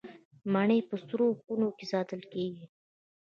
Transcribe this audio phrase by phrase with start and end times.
[0.53, 2.65] مڼې په سړو خونو کې ساتل کیږي.